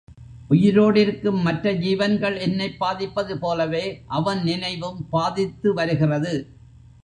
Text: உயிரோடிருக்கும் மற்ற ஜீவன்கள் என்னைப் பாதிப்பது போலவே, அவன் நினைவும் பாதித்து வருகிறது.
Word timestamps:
உயிரோடிருக்கும் 0.49 1.41
மற்ற 1.41 1.71
ஜீவன்கள் 1.73 2.35
என்னைப் 2.37 2.79
பாதிப்பது 2.79 3.37
போலவே, 3.39 4.01
அவன் 4.07 4.43
நினைவும் 4.43 5.07
பாதித்து 5.09 5.73
வருகிறது. 5.73 6.33